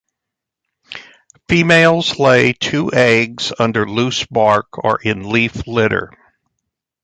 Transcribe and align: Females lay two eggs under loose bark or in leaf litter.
Females 1.47 2.17
lay 2.17 2.53
two 2.53 2.91
eggs 2.91 3.53
under 3.59 3.87
loose 3.87 4.25
bark 4.25 4.83
or 4.83 4.99
in 4.99 5.29
leaf 5.29 5.67
litter. 5.67 6.09